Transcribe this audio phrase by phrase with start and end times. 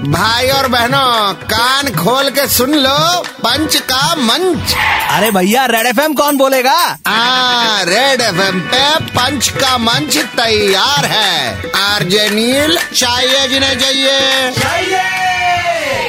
[0.00, 4.74] भाई और बहनों कान खोल के सुन लो पंच का मंच।
[5.10, 6.76] अरे भैया रेड एफएम कौन बोलेगा?
[7.06, 14.18] आ, रेड एफएम पे पंच का मंच तैयार है। आरजे नील चाहिए जिन्हें चाहिए।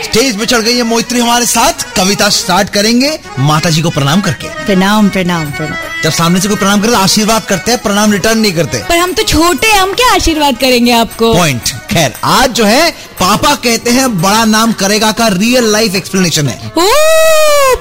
[0.03, 4.21] स्टेज पे चढ़ गई है मोहित्री हमारे साथ। कविता स्टार्ट करेंगे माता जी को प्रणाम
[4.21, 8.11] करके। प्रणाम प्रणाम प्रणाम। जब सामने से कोई प्रणाम करे तो आशीर्वाद करते हैं प्रणाम
[8.11, 11.33] रिटर्न नहीं करते। पर हम तो छोटे हम क्या आशीर्वाद करेंगे आपको?
[11.33, 12.89] पॉइंट खैर आज जो है
[13.19, 16.87] पापा कहते हैं बड़ा नाम करेगा का रियल लाइफ एक्सप्लेनेशन है। ओ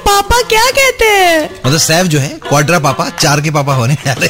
[0.06, 1.48] पापा क्या कहते हैं?
[1.66, 4.28] मतलब सैफ जो है क्वाड्रा पापा चार के पापा होने वाले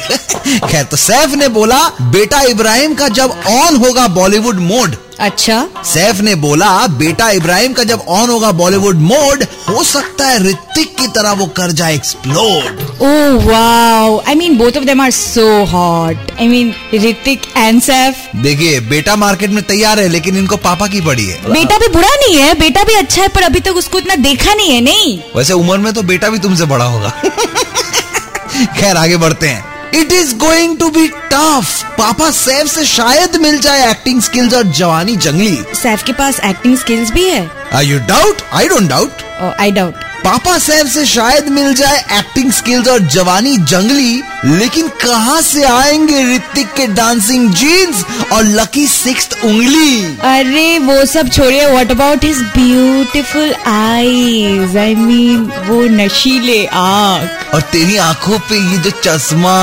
[0.67, 5.55] खैर तो सैफ ने बोला बेटा इब्राहिम का जब ऑन होगा बॉलीवुड मोड अच्छा।
[5.85, 6.69] सैफ ने बोला
[6.99, 11.45] बेटा इब्राहिम का जब ऑन होगा बॉलीवुड मोड हो सकता है ऋतिक की तरह वो
[11.57, 14.19] कर जाए explode oh wow.
[14.27, 18.15] I mean both of them are so hot I mean Hrithik and Saif.
[18.43, 22.13] देखिए बेटा मार्केट में तैयार है लेकिन इनको पापा की पड़ी है। बेटा भी बुरा
[22.15, 25.17] नहीं है बेटा भी अच्छा है पर अभी तक उसको इतना देखा नहीं है नहीं।
[25.35, 27.09] वैसे उम्र में तो बेटा भी तुमसे बड़ा होगा।
[28.79, 33.59] खैर आगे बढ़ते हैं। It is going to be tough पापा सैफ से शायद मिल
[33.61, 37.99] जाए एक्टिंग स्किल्स और जवानी जंगली। सैफ के पास एक्टिंग स्किल्स भी है। Are you
[38.07, 39.21] doubt I don't doubt
[39.59, 44.21] I doubt पापा सैफ से शायद मिल जाए एक्टिंग स्किल्स और जवानी जंगली
[44.57, 50.03] लेकिन कहाँ से आएँगे ऋतिक के डांसिंग जीन्स और लकी सिक्स उंगली?
[50.29, 57.61] अरे वो सब छोड़िए what about his beautiful eyes I mean वो नशीले आँख। और
[57.71, 59.57] तेरी आँखों पे ये जो चश्मा।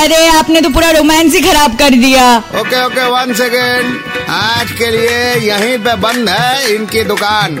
[0.00, 3.98] अरे आपने तो पूरा रोमांस ही खराब कर दिया। ओके ओके वन सेकेंड
[4.30, 7.60] आज के लिए यहीं पे बंद है इनकी दुकान।